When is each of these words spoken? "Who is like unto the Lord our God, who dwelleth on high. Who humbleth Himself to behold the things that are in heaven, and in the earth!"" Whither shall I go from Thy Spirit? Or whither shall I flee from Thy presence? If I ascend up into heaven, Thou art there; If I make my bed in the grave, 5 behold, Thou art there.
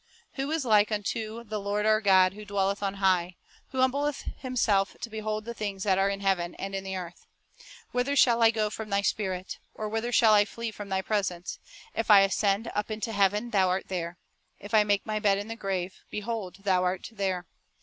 "Who 0.33 0.49
is 0.49 0.65
like 0.65 0.91
unto 0.91 1.43
the 1.43 1.59
Lord 1.59 1.85
our 1.85 2.01
God, 2.01 2.33
who 2.33 2.43
dwelleth 2.43 2.81
on 2.81 2.95
high. 2.95 3.35
Who 3.69 3.81
humbleth 3.81 4.23
Himself 4.39 4.95
to 4.99 5.11
behold 5.11 5.45
the 5.45 5.53
things 5.53 5.83
that 5.83 5.99
are 5.99 6.09
in 6.09 6.21
heaven, 6.21 6.55
and 6.55 6.73
in 6.73 6.83
the 6.83 6.95
earth!"" 6.95 7.27
Whither 7.91 8.15
shall 8.15 8.41
I 8.41 8.49
go 8.49 8.71
from 8.71 8.89
Thy 8.89 9.03
Spirit? 9.03 9.59
Or 9.75 9.87
whither 9.87 10.11
shall 10.11 10.33
I 10.33 10.43
flee 10.45 10.71
from 10.71 10.89
Thy 10.89 11.03
presence? 11.03 11.59
If 11.93 12.09
I 12.09 12.21
ascend 12.21 12.71
up 12.73 12.89
into 12.89 13.11
heaven, 13.11 13.51
Thou 13.51 13.69
art 13.69 13.89
there; 13.89 14.17
If 14.57 14.73
I 14.73 14.83
make 14.83 15.05
my 15.05 15.19
bed 15.19 15.37
in 15.37 15.49
the 15.49 15.55
grave, 15.55 15.93
5 16.05 16.05
behold, 16.09 16.55
Thou 16.63 16.83
art 16.83 17.07
there. 17.11 17.45